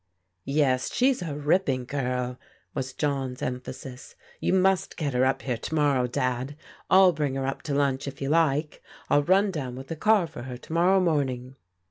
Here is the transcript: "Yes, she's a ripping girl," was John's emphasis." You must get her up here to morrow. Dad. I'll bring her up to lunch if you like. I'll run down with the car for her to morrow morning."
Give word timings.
"Yes, 0.49 0.91
she's 0.91 1.21
a 1.21 1.35
ripping 1.35 1.85
girl," 1.85 2.39
was 2.73 2.91
John's 2.91 3.43
emphasis." 3.43 4.15
You 4.39 4.51
must 4.51 4.97
get 4.97 5.13
her 5.13 5.25
up 5.25 5.43
here 5.43 5.59
to 5.59 5.75
morrow. 5.75 6.07
Dad. 6.07 6.55
I'll 6.89 7.11
bring 7.11 7.35
her 7.35 7.45
up 7.45 7.61
to 7.61 7.75
lunch 7.75 8.07
if 8.07 8.19
you 8.19 8.29
like. 8.29 8.81
I'll 9.11 9.21
run 9.21 9.51
down 9.51 9.75
with 9.75 9.89
the 9.89 9.95
car 9.95 10.25
for 10.25 10.41
her 10.41 10.57
to 10.57 10.73
morrow 10.73 10.99
morning." 10.99 11.55